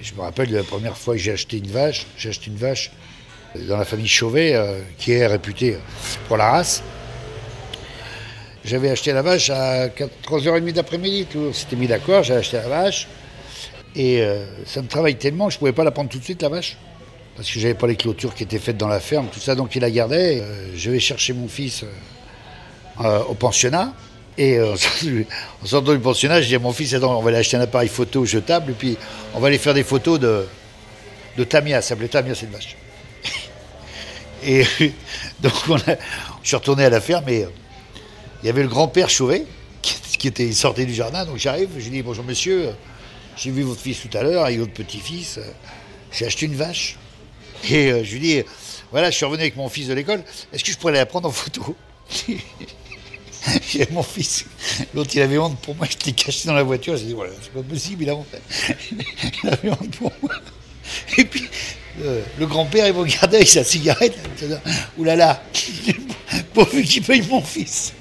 [0.00, 2.06] je me rappelle de la première fois que j'ai acheté une vache.
[2.16, 2.90] J'ai acheté une vache
[3.54, 5.76] dans la famille Chauvet, euh, qui est réputée
[6.28, 6.82] pour la race.
[8.64, 11.52] J'avais acheté la vache à 3h30 d'après-midi, tout.
[11.52, 13.08] C'était mis d'accord, j'ai acheté la vache.
[13.94, 16.24] Et euh, ça me travaille tellement que je ne pouvais pas la prendre tout de
[16.24, 16.76] suite, la vache.
[17.36, 19.74] Parce que j'avais pas les clôtures qui étaient faites dans la ferme, tout ça, donc
[19.74, 20.40] il la gardait.
[20.40, 21.84] Euh, je vais chercher mon fils
[23.28, 23.94] au pensionnat.
[24.38, 27.56] Et en sortant du pensionnat, je dis à mon fils, attends, on va aller acheter
[27.56, 28.96] un appareil photo jetable, et puis
[29.34, 30.46] on va aller faire des photos de,
[31.44, 31.82] Tamia.
[31.82, 32.76] Ça s'appelait Tamia, cette vache.
[34.42, 34.64] Et
[35.40, 35.52] donc,
[36.42, 37.48] je suis retourné à la ferme et euh,
[38.42, 39.44] il y avait le grand-père Chauvet
[39.82, 41.24] qui, était sorti du jardin.
[41.24, 42.72] Donc, j'arrive, je lui dis Bonjour monsieur, euh,
[43.36, 45.38] j'ai vu votre fils tout à l'heure et votre petit-fils.
[45.38, 45.42] Euh,
[46.12, 46.96] j'ai acheté une vache.
[47.70, 48.42] Et je lui dis
[48.90, 50.22] Voilà, je suis revenu avec mon fils de l'école.
[50.52, 51.76] Est-ce que je pourrais la prendre en photo?
[53.68, 54.44] J'ai mon fils.
[54.94, 55.86] L'autre, il avait honte pour moi.
[55.88, 56.96] J'étais caché dans la voiture.
[56.96, 58.26] J'ai dit Voilà, c'est pas possible, il a honte.
[59.44, 60.32] il avait honte pour moi.
[61.16, 61.48] Et puis,
[62.02, 64.18] euh, le grand-père, il me regardait avec sa cigarette.
[64.98, 65.42] Là,
[66.54, 67.92] pourvu qu'il paye mon fils.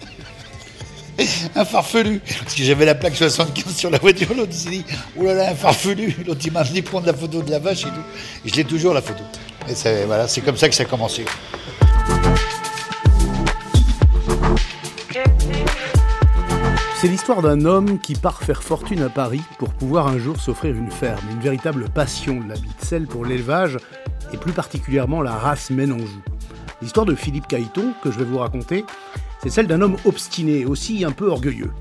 [1.56, 2.22] un farfelu.
[2.44, 4.33] Parce que j'avais la plaque 75 sur la voiture.
[4.35, 4.85] L'autre s'est dit,
[5.22, 6.16] là, un farfelu.
[6.25, 8.45] L'autre, il m'a amené prendre la photo de la vache et tout.
[8.45, 9.23] Et je l'ai toujours, la photo.
[9.69, 11.25] Et voilà, c'est comme ça que ça a commencé.
[17.02, 20.75] C'est l'histoire d'un homme qui part faire fortune à Paris pour pouvoir un jour s'offrir
[20.75, 23.78] une ferme, une véritable passion de la vie, celle pour l'élevage
[24.33, 26.22] et plus particulièrement la race Ménanjou.
[26.81, 28.83] L'histoire de Philippe Caïton que je vais vous raconter,
[29.41, 31.72] c'est celle d'un homme obstiné, aussi un peu orgueilleux.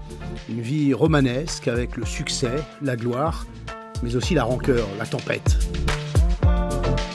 [0.49, 3.45] Une vie romanesque avec le succès, la gloire,
[4.05, 5.59] mais aussi la rancœur, la tempête.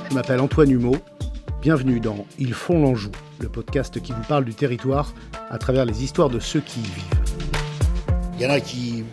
[0.10, 0.98] Je m'appelle Antoine Humeau,
[1.62, 5.14] bienvenue dans Ils font l'Anjou, le podcast qui vous parle du territoire
[5.50, 7.23] à travers les histoires de ceux qui y vivent.
[8.44, 9.06] Il y en a qui,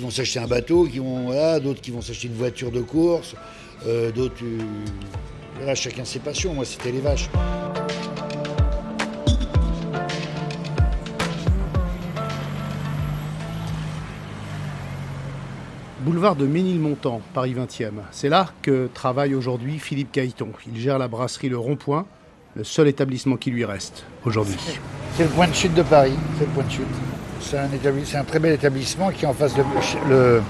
[0.00, 3.34] vont s'acheter un bateau, qui vont, voilà, d'autres qui vont s'acheter une voiture de course,
[3.86, 4.42] euh, d'autres.
[4.42, 4.62] Euh,
[5.56, 6.54] voilà, chacun ses passions.
[6.54, 7.28] Moi, c'était les vaches.
[16.00, 17.90] Boulevard de Ménilmontant, Paris 20e.
[18.10, 20.48] C'est là que travaille aujourd'hui Philippe Caïton.
[20.66, 22.06] Il gère la brasserie Le Rond-Point,
[22.56, 24.56] le seul établissement qui lui reste aujourd'hui.
[25.14, 26.86] C'est le point de chute de Paris, c'est le point de chute.
[27.40, 29.62] C'est un, très bel établissement qui est en face de
[30.08, 30.42] le,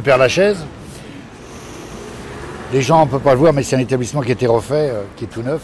[0.00, 0.58] Père Lachaise.
[2.72, 4.90] Les gens ne peuvent pas le voir, mais c'est un établissement qui a été refait,
[4.90, 5.60] euh, qui est tout neuf,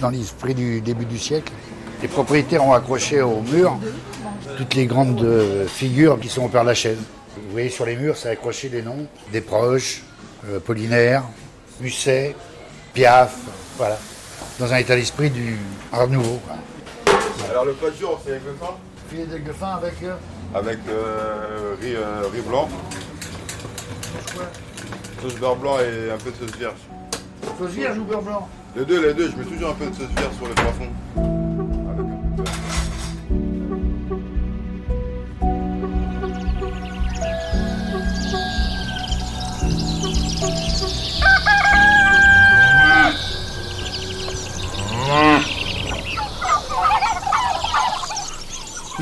[0.00, 1.52] dans l'esprit du début du siècle.
[2.00, 3.78] Les propriétaires ont accroché au mur
[4.56, 6.98] toutes les grandes euh, figures qui sont au Père Lachaise.
[7.36, 10.02] Vous voyez sur les murs, c'est accroché des noms des proches,
[10.48, 11.22] euh, Pollinaire,
[11.80, 12.34] Musset,
[12.94, 13.36] Piaf,
[13.76, 13.98] voilà,
[14.58, 15.58] dans un état d'esprit du
[15.92, 16.40] Art Nouveau.
[17.50, 18.54] Alors le code jour, c'est avec le
[19.08, 20.14] filet de fin avec euh,
[20.54, 22.68] Avec euh, riz, euh, riz, blanc.
[25.20, 26.80] Sauce beurre blanc et un peu de sauce vierge.
[27.58, 29.30] Sauce vierge ou beurre blanc Les deux, les deux.
[29.30, 31.41] Je mets toujours un peu de sauce vierge sur le plafond.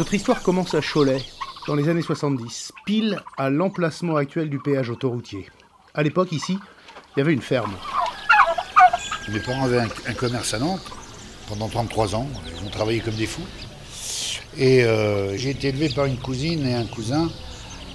[0.01, 1.21] Notre histoire commence à Cholet,
[1.67, 5.45] dans les années 70, pile à l'emplacement actuel du péage autoroutier.
[5.93, 7.75] À l'époque, ici, il y avait une ferme.
[9.29, 10.91] Mes parents avaient un, commerce à Nantes
[11.51, 12.27] pendant 33 ans.
[12.47, 13.45] Ils ont travaillé comme des fous.
[14.57, 17.29] Et euh, j'ai été élevé par une cousine et un cousin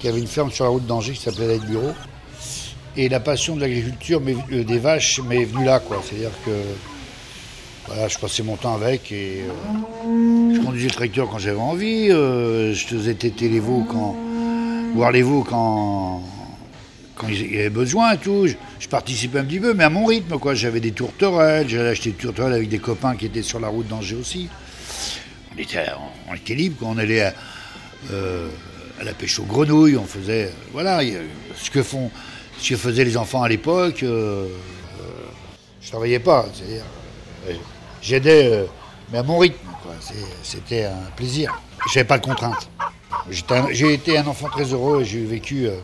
[0.00, 1.92] qui avaient une ferme sur la route d'Angers qui s'appelait Laide Bureau.
[2.96, 5.82] Et la passion de l'agriculture, euh, des vaches, m'est venue là.
[6.04, 6.52] C'est-à-dire que
[7.86, 12.10] voilà, je passais mon temps avec et euh, je conduisais le tracteur quand j'avais envie.
[12.10, 14.16] Euh, je faisais téter les veaux quand.
[14.94, 16.22] voir les veaux quand.
[17.14, 18.48] quand il y avait besoin et tout.
[18.48, 20.54] Je, participais un petit peu, mais à mon rythme, quoi.
[20.54, 23.86] J'avais des tourterelles, j'allais acheter des tourterelles avec des copains qui étaient sur la route
[23.86, 24.48] d'Angers aussi.
[25.54, 25.86] On était,
[26.28, 27.34] on était libre, quand on allait à,
[28.12, 28.48] euh,
[29.00, 30.52] à, la pêche aux grenouilles, on faisait.
[30.72, 31.00] voilà,
[31.56, 32.10] ce que font.
[32.58, 33.98] Ce que faisaient les enfants à l'époque.
[34.02, 34.48] je
[35.88, 36.84] travaillais pas, c'est-à-dire
[38.02, 38.64] j'aidais, euh,
[39.10, 39.56] mais à mon rythme.
[40.42, 41.58] C'était un plaisir.
[41.88, 42.68] Je n'avais pas de contraintes.
[43.30, 45.76] J'ai été un enfant très heureux et j'ai vécu euh,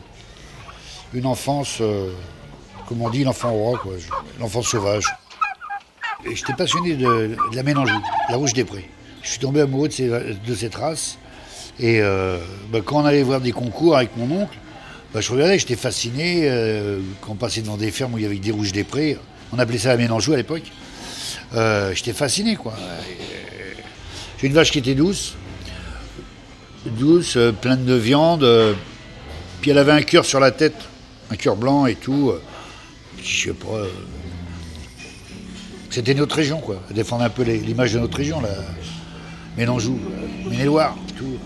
[1.15, 2.13] une enfance, euh,
[2.87, 3.83] comme on dit, l'enfant roi,
[4.39, 5.05] l'enfant sauvage.
[6.31, 7.99] J'étais passionné de, la mélangerie,
[8.29, 8.89] la rouge des prés.
[9.23, 11.19] Je suis tombé amoureux de, cette race.
[11.81, 12.01] Et
[12.71, 14.57] bah, quand on allait voir des concours avec mon oncle,
[15.13, 16.49] bah, je regardais, j'étais fasciné.
[17.21, 19.19] quand on passait devant des fermes où il y avait des rouges des prés,
[19.53, 20.71] on appelait ça la mélangerie à l'époque.
[21.55, 22.75] Euh, j'étais fasciné, quoi.
[24.39, 25.35] J'ai une vache qui était douce,
[26.87, 28.75] douce, euh, pleine de viande, euh,
[29.61, 30.75] puis elle avait un cœur sur la tête,
[31.31, 32.33] un cœur blanc et tout.
[33.23, 33.87] je sais pas.
[35.91, 36.83] C'était notre région, quoi.
[36.91, 38.49] Défendre un peu l'image de notre région, là.
[39.57, 39.99] Mélangeau,
[40.49, 41.39] Maine-et-Loire, tout.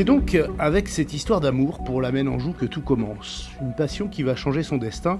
[0.00, 3.50] C'est donc avec cette histoire d'amour pour la Anjou que tout commence.
[3.60, 5.18] Une passion qui va changer son destin,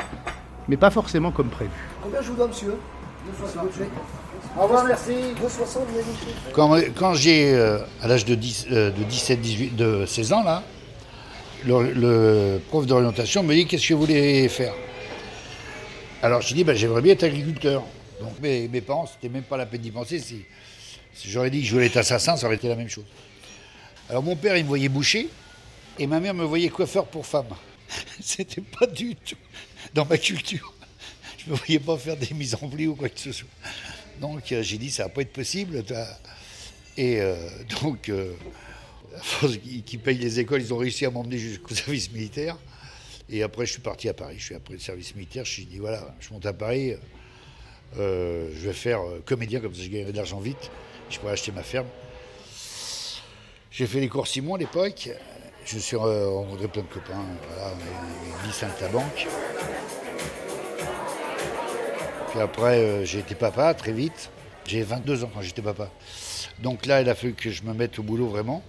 [0.68, 1.70] mais pas forcément comme prévu.
[2.02, 2.76] Combien je vous dois, monsieur?
[3.44, 3.58] 2,60.
[4.58, 5.10] Au revoir, merci.
[5.10, 9.40] 2,60, vous avez dit Quand, quand j'ai, euh, à l'âge de, 10, euh, de 17,
[9.42, 10.62] 18, de 16 ans, là,
[11.66, 14.72] le, le prof d'orientation me dit Qu'est-ce que vous voulez faire?
[16.22, 17.82] Alors je dis ben, J'aimerais bien être agriculteur.
[18.18, 20.18] Donc mes, mes parents, c'était même pas la peine d'y penser.
[20.20, 20.40] Si,
[21.12, 23.04] si j'aurais dit que je voulais être assassin, ça aurait été la même chose.
[24.10, 25.28] Alors mon père, il me voyait boucher,
[25.96, 27.54] et ma mère me voyait coiffeur pour femme.
[28.20, 29.36] C'était pas du tout
[29.94, 30.74] dans ma culture.
[31.38, 33.48] Je ne me voyais pas faire des mises en pli ou quoi que ce soit.
[34.20, 35.84] Donc euh, j'ai dit, ça va pas être possible.
[36.96, 37.36] Et euh,
[37.82, 38.34] donc, euh,
[39.16, 42.58] à force qu'ils payent les écoles, ils ont réussi à m'emmener jusqu'au service militaire.
[43.28, 44.34] Et après, je suis parti à Paris.
[44.38, 45.44] Je suis après le service militaire.
[45.44, 46.94] Je me suis dit, voilà, je monte à Paris.
[47.96, 50.68] euh, je vais faire comédien, comme ça je gagnerai de l'argent vite.
[51.10, 51.86] Je pourrais acheter ma ferme.
[53.70, 55.10] J'ai fait les cours Simon à l'époque.
[55.64, 57.24] Je suis euh, rencontré plein de copains.
[57.48, 59.28] Voilà, on avait 10 à la banque.
[62.30, 64.30] Puis après, euh, j'ai été papa très vite.
[64.66, 65.88] J'ai 22 ans quand j'étais papa.
[66.58, 68.62] Donc là, il a fallu que je me mette au boulot vraiment.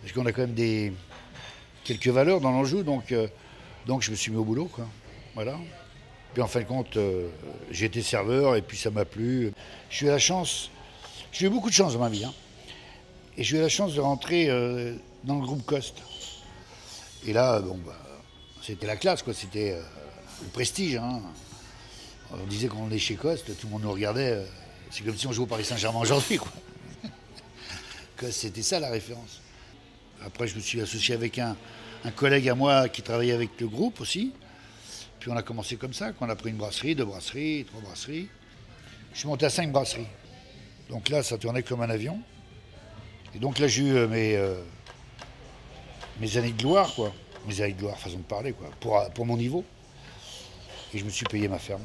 [0.00, 0.94] Parce qu'on a quand même des
[1.84, 2.82] quelques valeurs dans l'enjeu.
[2.84, 3.28] Donc, euh,
[3.86, 4.70] donc je me suis mis au boulot.
[4.72, 4.86] Quoi.
[5.34, 5.58] Voilà.
[6.32, 6.96] Puis en fin de compte,
[7.70, 9.52] j'ai été serveur et puis ça m'a plu.
[9.90, 10.70] J'ai eu la chance,
[11.30, 12.24] j'ai eu beaucoup de chance dans ma vie.
[12.24, 12.32] hein.
[13.36, 14.94] Et j'ai eu la chance de rentrer euh,
[15.24, 16.02] dans le groupe Coste.
[17.26, 17.96] Et là, bon, bah,
[18.62, 19.32] c'était la classe, quoi.
[19.32, 19.82] C'était euh,
[20.42, 20.96] le prestige.
[20.96, 21.20] hein.
[22.32, 24.32] On disait qu'on est chez Coste, tout le monde nous regardait.
[24.32, 24.44] euh,
[24.90, 26.52] c'est comme si on jouait au Paris Saint-Germain aujourd'hui, quoi.
[28.16, 29.40] Coste, c'était ça la référence.
[30.24, 31.56] Après, je me suis associé avec un,
[32.04, 34.32] un collègue à moi qui travaillait avec le groupe aussi.
[35.18, 38.28] Puis on a commencé comme ça, qu'on a pris une brasserie, deux brasseries, trois brasseries.
[39.14, 40.06] Je suis monté à cinq brasseries.
[40.90, 42.20] Donc là, ça tournait comme un avion.
[43.34, 44.54] Et donc là, j'ai eu euh, mes, euh,
[46.20, 47.12] mes années de gloire, quoi.
[47.48, 49.64] Mes années de gloire, façon de parler, quoi, pour, euh, pour mon niveau.
[50.94, 51.80] Et je me suis payé ma ferme.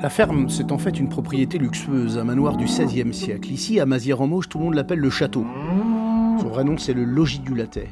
[0.00, 3.50] La ferme, c'est en fait une propriété luxueuse, un manoir du XVIe siècle.
[3.50, 5.44] Ici, à Mazières-en-Mauge, tout le monde l'appelle le château.
[6.40, 7.88] Son vrai nom, c'est le logis du Latet.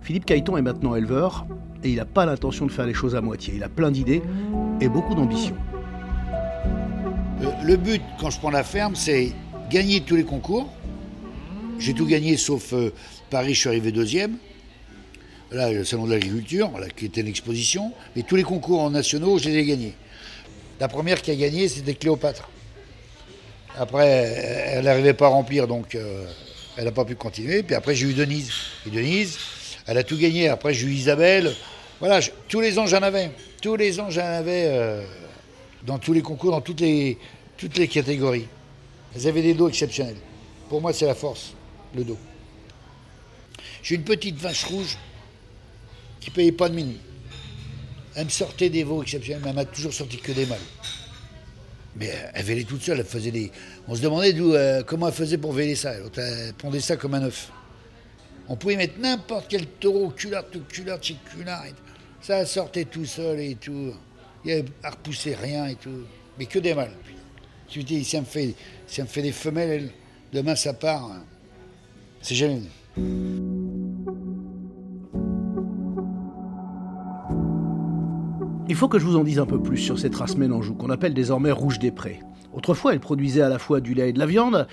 [0.00, 1.46] Philippe Caïton est maintenant éleveur
[1.84, 3.54] et il n'a pas l'intention de faire les choses à moitié.
[3.54, 4.22] Il a plein d'idées
[4.80, 5.56] et beaucoup d'ambition.
[7.42, 9.32] Euh, Le but, quand je prends la ferme, c'est
[9.70, 10.72] gagner tous les concours.
[11.78, 12.92] J'ai tout gagné sauf euh,
[13.30, 14.38] Paris, je suis arrivé deuxième.
[15.52, 17.92] Là, le salon de l'agriculture, qui était une exposition.
[18.14, 19.94] Mais tous les concours nationaux, je les ai gagnés.
[20.80, 22.50] La première qui a gagné, c'était Cléopâtre.
[23.78, 26.24] Après, elle n'arrivait pas à remplir, donc euh,
[26.76, 27.62] elle n'a pas pu continuer.
[27.62, 28.50] Puis après, j'ai eu Denise.
[28.86, 29.38] Et Denise,
[29.86, 30.48] elle a tout gagné.
[30.48, 31.54] Après, j'ai eu Isabelle.
[31.98, 33.30] Voilà, tous les ans, j'en avais.
[33.62, 35.02] Tous les ans, j'en avais euh,
[35.84, 37.16] dans tous les concours, dans toutes les,
[37.56, 38.46] toutes les catégories.
[39.14, 40.16] Elles avaient des dos exceptionnels.
[40.68, 41.54] Pour moi, c'est la force,
[41.94, 42.18] le dos.
[43.82, 44.98] J'ai une petite vache rouge
[46.20, 47.00] qui payait pas de minuit.
[48.14, 50.58] Elle me sortait des veaux exceptionnels, mais elle m'a toujours sorti que des mâles.
[51.96, 53.50] Mais euh, elle vélait toute seule, elle faisait des.
[53.88, 55.94] On se demandait d'où, euh, comment elle faisait pour véler ça.
[55.94, 57.50] Elle pondait ça comme un œuf.
[58.48, 61.00] On pouvait mettre n'importe quel taureau, culard, tout culard,
[62.20, 63.92] Ça sortait tout seul et tout.
[64.44, 66.02] Il n'y avait à repousser rien et tout.
[66.38, 66.92] Mais que des mâles.
[67.68, 68.54] Tu dis, elle me fait,
[68.96, 69.90] elle me fait des femelles, elle,
[70.32, 71.10] demain ça part.
[71.10, 71.22] hein.
[72.20, 72.62] C'est venu.
[78.68, 80.90] Il faut que je vous en dise un peu plus sur cette race Mélangeau, qu'on
[80.90, 82.20] appelle désormais Rouge des Prés.
[82.52, 84.66] Autrefois, elle produisait à la fois du lait et de la viande,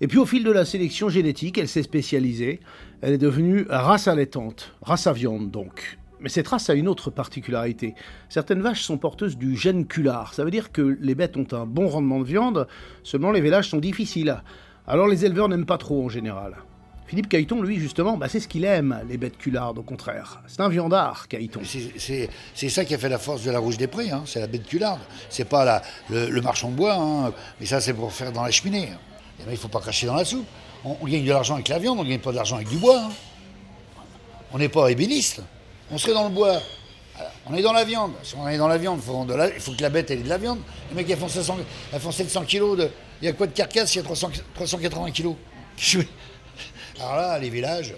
[0.00, 2.60] et puis au fil de la sélection génétique, elle s'est spécialisée.
[3.00, 5.98] Elle est devenue race allaitante, race à viande donc.
[6.24, 7.94] Mais cette race a une autre particularité.
[8.30, 10.32] Certaines vaches sont porteuses du gène culard.
[10.32, 12.66] Ça veut dire que les bêtes ont un bon rendement de viande,
[13.02, 14.42] seulement les vélages sont difficiles.
[14.86, 16.56] Alors les éleveurs n'aiment pas trop en général.
[17.06, 20.40] Philippe Caïton, lui, justement, bah, c'est ce qu'il aime, les bêtes culardes, au contraire.
[20.46, 21.60] C'est un viandard, Caïton.
[21.62, 24.46] C'est- ça qui a fait la force de la Rouge des Prés, hein, c'est la
[24.46, 25.00] bête cularde.
[25.28, 28.88] C'est pas le, marchand de bois, hein, mais ça c'est pour faire dans la cheminée.
[29.46, 30.46] Il ne faut pas cracher dans la soupe.
[30.86, 32.68] On, on gagne de l'argent avec la viande, on ne gagne pas de l'argent avec
[32.70, 32.98] du bois.
[32.98, 33.10] hein.
[34.54, 35.42] On n'est pas ébéniste.
[35.94, 36.60] On serait dans le bois.
[37.46, 38.14] On est dans la viande.
[38.24, 40.58] Si on est dans la viande, il faut, que la bête ait de la viande.
[40.90, 41.58] Les mecs, elles font 700,
[41.92, 42.76] elles font 700 kilos.
[42.76, 42.90] De,
[43.22, 45.36] il y a quoi de carcasse Il y a 300 380 kilos?
[46.98, 47.94] Alors là, les villages,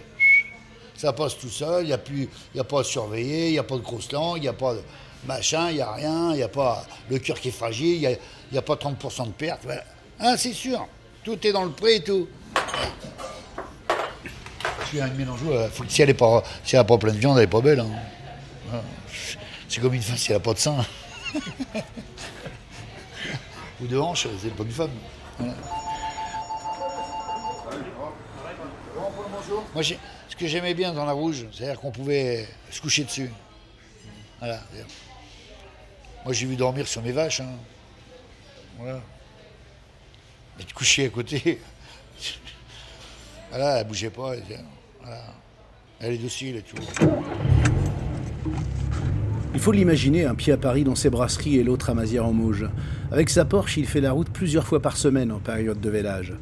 [0.95, 3.63] ça passe tout seul, il n'y a, plus- a pas à surveiller, il n'y a
[3.63, 4.83] pas de grosses langues, il n'y a pas de...
[5.27, 8.19] machin, il n'y a rien, il n'y a pas le cœur qui est fragile, il
[8.53, 9.67] n'y a, pas 30% de perte.
[10.21, 10.87] Ah, c'est sûr,
[11.25, 12.29] tout est dans le prix et tout.
[12.57, 12.83] Je suis un mélangeau,
[14.27, 14.33] euh,
[14.67, 14.76] faut que
[15.89, 17.81] si elle n'a pas, si elle pas plein de viande, elle n'est pas belle.
[17.81, 17.91] hein.
[18.69, 18.83] Voilà.
[19.69, 20.85] C'est comme une femme si elle n'a pas de sein.
[23.81, 24.91] Ou de hanche, c'est pas une femme.
[29.75, 33.31] Moi, ce que j'aimais bien dans la rouge, c'est-à-dire qu'on pouvait se coucher dessus.
[34.39, 34.61] Voilà.
[36.25, 37.41] Moi, j'ai vu dormir sur mes vaches.
[37.41, 37.51] hein.
[38.79, 39.01] Voilà.
[40.59, 41.61] Mais te coucher à côté.
[43.51, 44.33] voilà, elle bougeait pas.
[45.07, 45.23] Voilà.
[46.01, 46.77] Elle est docile et tout.
[49.55, 52.69] Il faut l'imaginer, un pied à Paris dans ses brasseries et l'autre à Mazières-en-Mauges.
[53.11, 56.35] Avec sa Porsche, il fait la route plusieurs fois par semaine en période de vélage.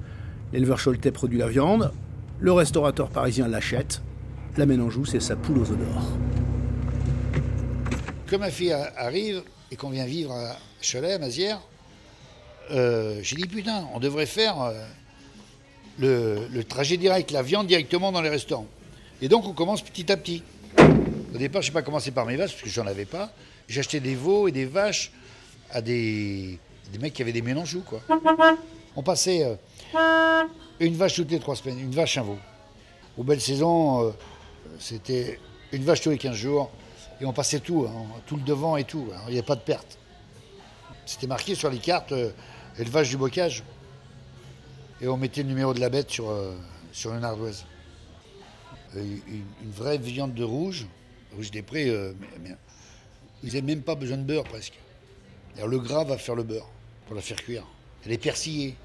[0.52, 1.92] L'éleveur Choletais produit la viande,
[2.40, 4.02] le restaurateur parisien l'achète,
[4.56, 6.12] la Ménanjou, c'est sa poule aux œufs d'or.
[8.28, 11.60] Quand ma fille arrive et qu'on vient vivre à Cholet, à Mazières,
[12.70, 14.72] euh, j'ai dit putain, on devrait faire euh,
[15.98, 18.66] le, trajet direct, la viande directement dans les restaurants.
[19.22, 20.42] Et donc on commence petit à petit.
[21.34, 23.32] Au départ, je n'ai pas commencé par mes vaches parce que j'en avais pas.
[23.68, 25.10] Acheté des veaux et des vaches
[25.70, 26.58] à des,
[26.92, 28.00] des mecs qui avaient des mélangeaux quoi.
[28.96, 29.54] On passait euh,
[30.80, 32.38] une vache toutes les trois semaines, une vache un veau.
[33.16, 34.10] Aux belles saisons, euh,
[34.78, 35.40] c'était
[35.72, 36.70] une vache tous les 15 jours.
[37.20, 39.08] Et on passait tout, hein, tout le devant et tout.
[39.14, 39.98] hein, Il n'y avait pas de perte.
[41.06, 42.30] C'était marqué sur les cartes euh,
[42.78, 43.62] élevage du bocage.
[45.04, 46.56] Et on mettait le numéro de la bête sur, euh,
[46.90, 47.66] sur une ardoise.
[48.96, 50.86] Une, vraie viande de rouge,
[51.36, 52.14] rouge des prés, euh,
[53.42, 54.72] ils n'avaient même pas besoin de beurre presque.
[55.56, 56.70] Alors, le gras va faire le beurre
[57.04, 57.66] pour la faire cuire.
[58.06, 58.76] Elle est persillée.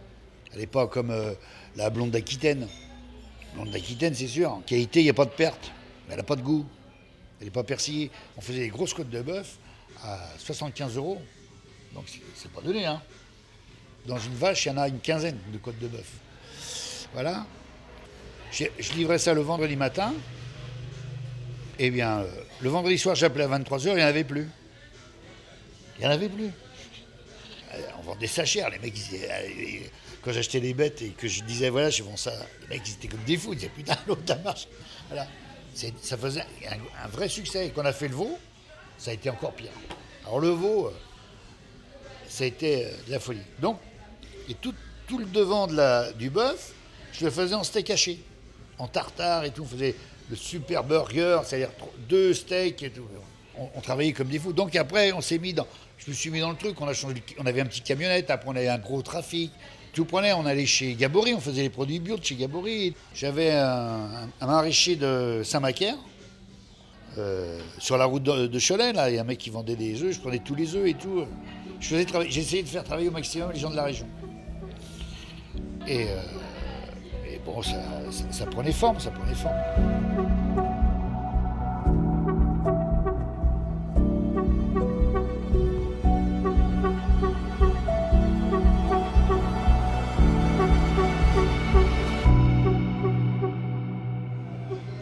[0.52, 1.32] Elle n'est pas comme euh,
[1.78, 2.68] la blonde d'Aquitaine.
[3.54, 4.62] Blonde d'Aquitaine, c'est sûr.
[4.66, 5.72] Qualité, il n'y a pas de perte.
[6.06, 6.66] Mais elle n'a pas de goût.
[7.40, 8.12] Elle n'est pas persillée.
[8.36, 9.58] On faisait des grosses côtes de bœuf
[10.04, 11.22] à 75 euros.
[11.94, 12.04] Donc
[12.36, 13.02] c'est pas donné, hein.
[14.06, 16.08] Dans une vache, il y en a une quinzaine de côtes de bœuf.
[17.14, 17.46] Voilà.
[18.52, 20.14] Je livrais ça le vendredi matin.
[21.78, 22.28] Eh bien, euh,
[22.60, 24.50] le vendredi soir, j'appelais à 23h, il n'y en avait plus.
[25.98, 26.50] Il n'y en avait plus.
[27.74, 28.70] Euh, On vendait ça cher.
[28.70, 29.80] Les mecs, euh,
[30.22, 32.94] quand j'achetais des bêtes et que je disais, voilà, je vends ça, les mecs, ils
[32.94, 33.54] étaient comme des fous.
[33.54, 34.68] Ils disaient, putain, l'autre, ça marche.
[35.08, 35.28] Voilà.
[36.02, 37.68] Ça faisait un, un vrai succès.
[37.68, 38.38] Et quand on a fait le veau,
[38.98, 39.72] ça a été encore pire.
[40.26, 40.94] Alors, le veau, euh,
[42.28, 43.40] ça a été de la folie.
[43.60, 43.80] Donc,
[44.50, 44.74] et tout,
[45.18, 45.68] le devant
[46.18, 46.74] du bœuf,
[47.14, 48.20] je le faisais en steak haché,
[48.78, 49.64] en tartare et tout.
[49.64, 49.96] On faisait
[50.30, 51.72] le super burger, c'est-à-dire
[52.08, 53.06] deux steaks et tout.
[53.76, 54.54] On, travaillait comme des fous.
[54.54, 55.68] Donc après, on s'est mis dans.
[55.98, 56.80] Je me suis mis dans le truc.
[56.80, 57.16] On a changé.
[57.40, 58.30] On avait un petit camionnette.
[58.30, 59.52] Après, on avait un gros trafic.
[59.92, 60.32] Tout prenait.
[60.32, 61.34] On allait chez Gabory.
[61.34, 62.96] On faisait les produits bio de chez Gabory.
[63.14, 65.98] J'avais un, un- maraîcher de Saint-Macaire.
[67.18, 69.76] euh, sur la route de, de Cholet, là, il y a un mec qui vendait
[69.76, 71.26] des œufs, je prenais tous les œufs et tout.
[71.82, 74.08] J'essayais de faire travailler au maximum les gens de la région.
[75.90, 77.78] Et, euh, et bon, ça,
[78.12, 79.56] ça- ça prenait forme, ça prenait forme.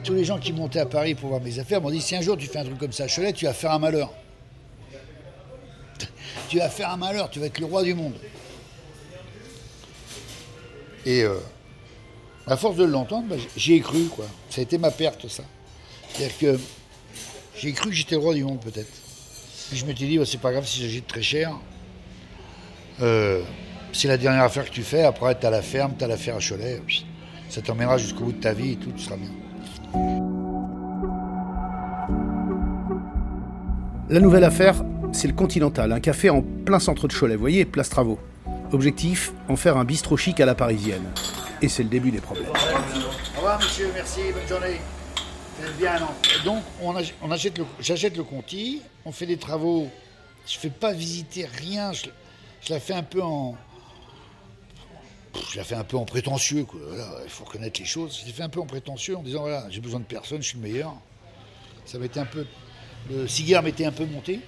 [0.03, 2.21] Tous les gens qui montaient à Paris pour voir mes affaires m'ont dit si un
[2.21, 4.13] jour tu fais un truc comme ça à Cholet, tu vas faire un malheur.
[6.49, 8.13] tu vas faire un malheur, tu vas être le roi du monde.
[11.07, 11.35] Et euh,
[12.47, 14.25] à force de l'entendre, bah, j'y ai cru, quoi.
[14.49, 15.43] Ça a été ma perte, ça.
[16.09, 16.59] C'est-à-dire que
[17.57, 18.91] j'ai cru que j'étais le roi du monde, peut-être.
[19.69, 21.55] Puis je m'étais dit, bah, c'est pas grave si j'agite très cher.
[23.01, 23.41] Euh,
[23.93, 25.03] c'est la dernière affaire que tu fais.
[25.03, 26.81] Après, t'as la ferme, t'as l'affaire à Cholet.
[27.47, 29.31] Ça t'emmènera jusqu'au bout de ta vie et tout, tu seras bien.
[34.09, 34.83] La nouvelle affaire,
[35.13, 38.19] c'est le Continental, un café en plein centre de Cholet, vous voyez, place Travaux.
[38.73, 41.05] Objectif, en faire un bistrot chic à la parisienne.
[41.61, 42.49] Et c'est le début des problèmes.
[42.49, 44.79] Au revoir, monsieur, merci, bonne journée.
[45.79, 46.07] Bien, non
[46.45, 49.89] Donc, on, ach- on achète le, j'achète le Conti, on fait des travaux.
[50.45, 52.05] Je fais pas visiter rien, je,
[52.69, 53.55] la fais un peu en.
[55.51, 56.79] Je la fais un peu en prétentieux, quoi.
[57.23, 58.19] Il faut reconnaître les choses.
[58.21, 60.47] Je l'ai fait un peu en prétentieux en disant voilà, j'ai besoin de personne, je
[60.49, 60.93] suis le meilleur.
[61.85, 62.45] Ça m'était un peu.
[63.09, 64.39] Le cigare m'était un peu monté.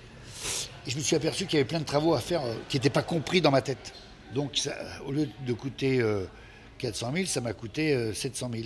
[0.88, 2.78] Et je me suis aperçu qu'il y avait plein de travaux à faire euh, qui
[2.78, 3.94] n'étaient pas compris dans ma tête.
[4.34, 4.60] Donc,
[5.06, 6.26] au lieu de coûter euh,
[6.78, 8.64] 400 000, ça m'a coûté euh, 700 000.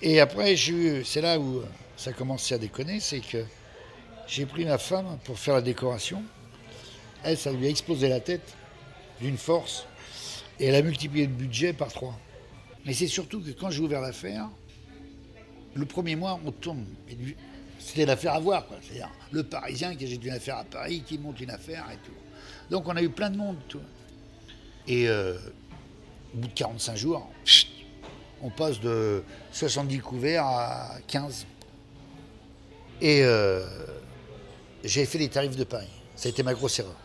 [0.00, 0.54] Et après,
[1.04, 1.64] c'est là où euh,
[1.96, 3.44] ça a commencé à déconner, c'est que
[4.26, 6.22] j'ai pris ma femme pour faire la décoration.
[7.24, 8.54] Elle, ça lui a explosé la tête
[9.20, 9.86] d'une force.
[10.60, 12.18] Et elle a multiplié le budget par trois.
[12.84, 14.48] Mais c'est surtout que quand j'ai ouvert l'affaire,
[15.74, 16.52] le premier mois, on
[17.14, 17.36] du-
[17.78, 18.66] c'était l'affaire à voir.
[18.66, 18.76] quoi.
[18.82, 22.12] C'est-à-dire le Parisien qui achète une affaire à Paris, qui monte une affaire et tout.
[22.70, 23.56] Donc on a eu plein de monde.
[23.68, 23.80] Tout.
[24.86, 25.34] Et euh,
[26.34, 27.30] au bout de 45 jours,
[28.42, 29.22] on passe de
[29.52, 31.46] 70 couverts à 15.
[33.00, 33.64] Et euh,
[34.84, 35.88] j'ai fait les tarifs de Paris.
[36.16, 36.96] Ça a été ma grosse erreur.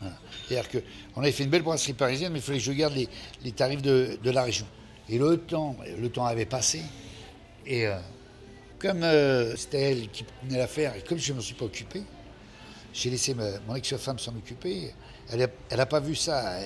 [0.00, 0.16] Voilà.
[0.46, 0.82] C'est-à-dire
[1.14, 3.08] qu'on avait fait une belle brasserie parisienne, mais il fallait que je garde les,
[3.42, 4.66] les tarifs de, de la région.
[5.08, 6.82] Et le temps, le temps avait passé.
[7.66, 7.98] Et euh,
[8.78, 9.04] comme
[9.56, 12.02] c'était elle qui prenait l'affaire, et comme je ne m'en suis pas occupé,
[12.92, 13.34] j'ai laissé
[13.66, 14.92] mon ex-femme s'en occuper.
[15.32, 16.58] Elle n'a pas vu ça.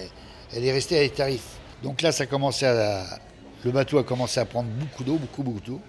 [0.54, 1.58] Elle, est restée à les tarifs.
[1.82, 3.18] Donc là, ça à,
[3.64, 5.80] le bateau a commencé à prendre beaucoup d'eau, beaucoup, beaucoup d'eau.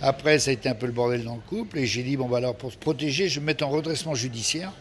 [0.00, 1.78] Après, ça a été un peu le bordel dans le couple.
[1.78, 4.14] Et j'ai dit, bon, bah alors pour se protéger, je vais me mettre en redressement
[4.14, 4.72] judiciaire.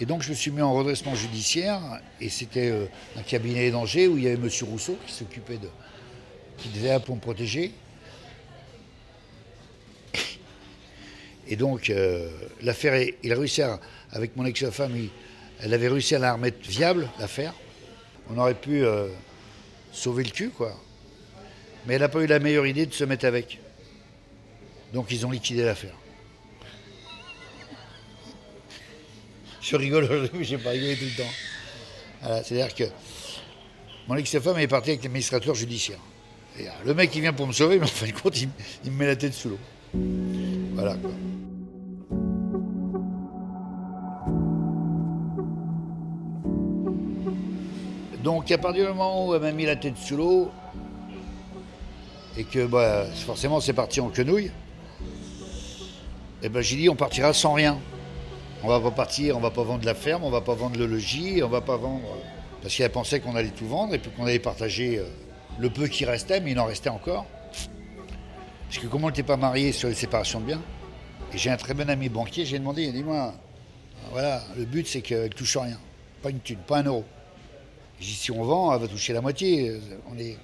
[0.00, 1.80] Et donc, je me suis mis en redressement judiciaire.
[2.20, 4.48] Et c'était euh, un cabinet d'Angers où il y avait M.
[4.62, 5.68] Rousseau qui s'occupait de.
[6.58, 7.72] qui devait pour me protéger.
[11.48, 12.28] Et donc, euh,
[12.62, 13.78] l'affaire, il a réussi à,
[14.12, 14.92] avec mon ex-femme,
[15.60, 17.54] elle avait réussi à la remettre viable, l'affaire.
[18.30, 19.08] On aurait pu euh,
[19.92, 20.78] sauver le cul, quoi.
[21.86, 23.60] Mais elle n'a pas eu la meilleure idée de se mettre avec.
[24.92, 25.94] Donc, ils ont liquidé l'affaire.
[29.60, 31.30] Je rigole aujourd'hui, mais j'ai pas rigolé tout le temps.
[32.22, 32.84] Voilà, C'est-à-dire que
[34.08, 35.98] mon ex-femme est partie avec l'administrateur judiciaire.
[36.60, 38.48] Euh, le mec, il vient pour me sauver, mais en fin de compte, il,
[38.84, 39.58] il me met la tête sous l'eau.
[40.74, 41.10] Voilà, quoi.
[48.24, 50.50] Donc, à partir du moment où elle m'a mis la tête sous l'eau,
[52.38, 54.50] et que bah, forcément c'est parti en quenouille,
[56.42, 57.78] et ben j'ai dit on partira sans rien.
[58.62, 60.86] On va pas partir, on va pas vendre la ferme, on va pas vendre le
[60.86, 62.00] logis, on va pas vendre.
[62.62, 65.04] Parce qu'elle pensait qu'on allait tout vendre et puis qu'on allait partager euh,
[65.58, 67.26] le peu qui restait, mais il en restait encore.
[68.68, 70.62] Parce que comme on n'était pas mariés sur les séparations de biens,
[71.34, 73.34] et j'ai un très bon ami banquier, j'ai demandé, dis-moi,
[74.12, 75.78] voilà, le but c'est qu'elle touche rien.
[76.22, 77.04] Pas une thune, pas un euro.
[78.00, 79.80] J'ai dit si on vend, elle va toucher la moitié.
[80.10, 80.36] On est...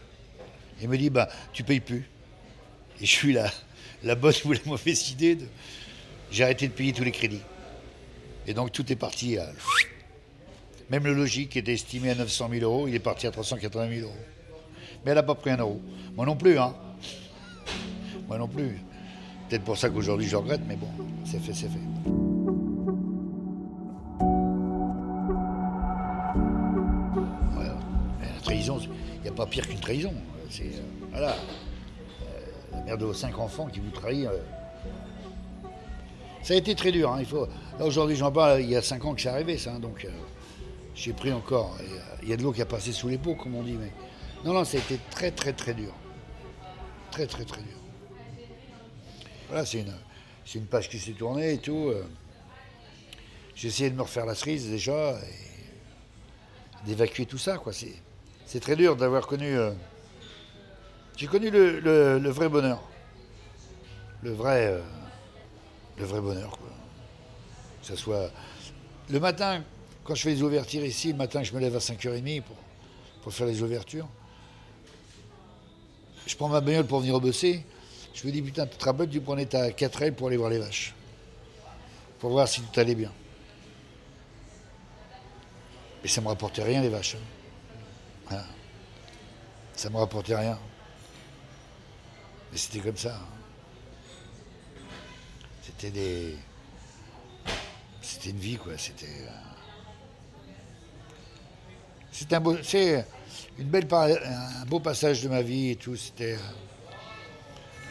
[0.83, 2.09] Il me dit, bah, tu payes plus.
[3.01, 3.51] Et je suis la,
[4.03, 5.38] la bonne ou la mauvaise idée.
[6.31, 7.42] J'ai arrêté de payer tous les crédits.
[8.46, 9.37] Et donc tout est parti.
[10.90, 13.88] Même le logis qui était estimé à 900 000 euros, il est parti à 380
[13.88, 14.16] 000 euros.
[15.05, 15.81] Mais elle n'a pas pris un euro.
[16.16, 16.74] Moi non plus, hein.
[18.27, 18.81] Moi non plus.
[19.48, 20.88] Peut-être pour ça qu'aujourd'hui je regrette, mais bon,
[21.24, 22.19] c'est fait, c'est fait.
[29.40, 30.12] Pas pire qu'une trahison.
[30.50, 31.33] C'est, euh, voilà.
[31.33, 32.26] Euh,
[32.72, 34.26] la mère de vos cinq enfants qui vous trahit.
[34.26, 34.38] euh,
[36.42, 37.11] ça a été très dur.
[37.11, 37.46] hein, il faut...
[37.79, 39.72] Là, aujourd'hui, j'en parle, il y a cinq ans que c'est arrivé, ça.
[39.72, 40.07] hein, donc,
[40.94, 41.74] j'ai pris encore.
[42.22, 43.79] Il y a de l'eau qui a passé sous les pots, comme on dit.
[43.81, 43.90] Mais...
[44.44, 45.94] Non, non, ça a été très, très, très dur.
[47.11, 47.79] Très, très, très dur.
[49.48, 49.94] Voilà, c'est une,
[50.44, 51.90] c'est une page qui s'est tournée et tout.
[53.55, 57.72] J'ai essayé de me refaire la cerise déjà et d'évacuer tout ça, quoi.
[57.72, 57.94] C'est,
[58.50, 59.56] c'est très dur d'avoir connu.
[59.56, 59.70] euh,
[61.16, 62.82] J'ai connu le, vrai bonheur.
[64.24, 64.66] Le vrai.
[64.66, 64.80] euh,
[65.96, 66.68] Le vrai bonheur, quoi.
[67.80, 68.28] Que ça soit.
[69.08, 69.62] Le matin,
[70.02, 72.56] quand je fais les ouvertures ici, le matin, je me lève à 5h30 pour,
[73.22, 74.08] pour faire les ouvertures.
[76.26, 77.64] Je prends ma bagnole pour venir bosser.
[78.14, 80.58] Je me dis, putain, tu te rappelles, tu prenais ta 4L pour aller voir les
[80.58, 80.92] vaches.
[82.18, 83.12] Pour voir si tout allait bien.
[86.02, 87.14] Mais ça me rapportait rien, les vaches.
[87.14, 87.39] hein.
[88.31, 88.45] Voilà.
[89.75, 90.59] Ça me rapportait rien.
[92.53, 93.14] Mais c'était comme ça.
[93.14, 93.27] hein.
[95.62, 96.37] C'était des.
[98.03, 98.73] C'était une vie, quoi.
[98.77, 99.07] C'était.
[99.07, 99.31] euh,
[102.12, 102.57] C'était un beau.
[102.62, 103.05] C'est
[103.59, 103.87] une belle.
[103.93, 105.97] Un beau passage de ma vie et tout.
[105.97, 106.35] C'était.
[106.35, 106.38] euh,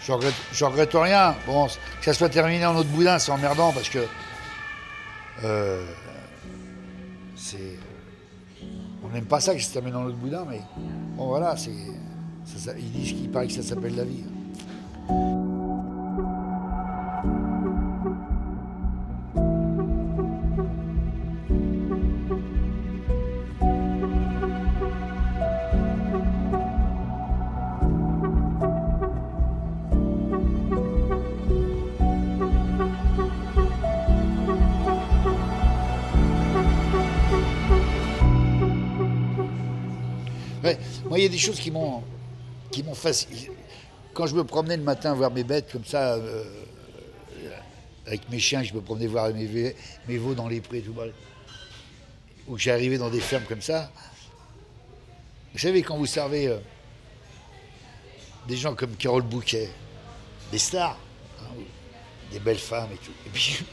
[0.02, 1.36] Je regrette, je regrette rien.
[1.46, 4.06] Bon, que ça soit terminé en autre boudin, c'est emmerdant parce que.
[5.44, 5.86] euh,
[7.36, 7.78] c'est.
[9.10, 10.62] On n'aime pas ça que ça se termine en autre boudin, mais
[11.18, 11.56] bon voilà,
[12.78, 14.24] ils disent qu'il paraît que ça s'appelle la vie.
[41.30, 42.04] A des choses qui m'ont
[42.72, 43.52] qui m'ont facilité.
[44.14, 46.44] Quand je me promenais le matin voir mes bêtes comme ça, euh,
[48.06, 51.06] avec mes chiens, je me promenais voir mes, veaux dans les prés, tout bas,
[52.48, 53.92] ou que j'arrivais dans des fermes comme ça.
[55.54, 56.58] Vous savez, quand vous servez euh,
[58.48, 59.70] des gens comme Carole Bouquet,
[60.52, 60.98] des stars,
[61.42, 61.54] hein,
[62.32, 63.14] des belles femmes et tout.
[63.26, 63.64] Et puis,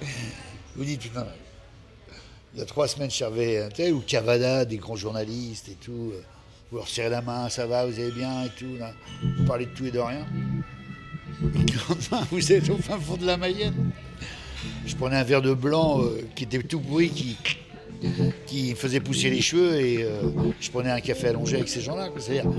[0.76, 1.26] vous dites, putain,
[2.54, 5.74] il y a trois semaines, je servais un tel, ou Cavada, des grands journalistes et
[5.74, 6.12] tout.
[6.14, 6.22] euh,
[6.72, 8.78] Vous leur serrez la main, ça va, vous allez bien et tout.
[8.78, 8.94] Là.
[9.36, 10.26] Vous parlez de tout et de rien.
[12.30, 13.90] Vous êtes au fin fond de la Mayenne.
[14.86, 17.36] Je prenais un verre de blanc euh, qui était tout pourri, qui,
[18.46, 20.22] qui faisait pousser les cheveux, et euh,
[20.60, 22.08] je prenais un café allongé avec ces gens-là.
[22.18, 22.50] C'est-à-dire,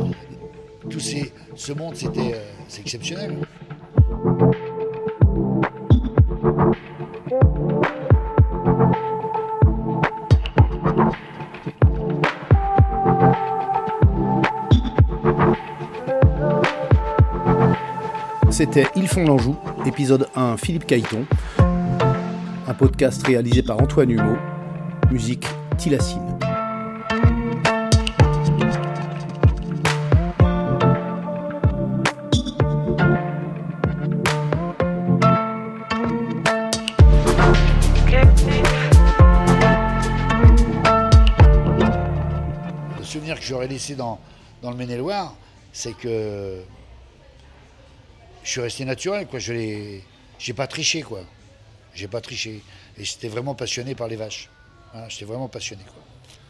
[0.92, 3.36] tout ce monde, c'était, euh, exceptionnel.
[18.54, 21.26] C'était Ils font l'Anjou, épisode 1, Philippe Caïton.
[22.68, 24.38] Un podcast réalisé par Antoine Humeau.
[25.10, 25.48] Musique
[25.80, 26.38] Tilacine.
[43.00, 44.20] Le souvenir que j'aurais laissé dans,
[44.62, 45.34] dans le Maine-et-Loire,
[45.72, 46.62] c'est que
[48.44, 49.40] je suis resté naturel, quoi.
[49.40, 50.04] Je l'ai,
[50.40, 51.24] j'ai pas triché, quoi.
[51.94, 52.62] J'ai pas triché.
[52.98, 54.50] Et j'étais vraiment passionné par les vaches.
[55.10, 56.04] J'étais vraiment passionné, quoi.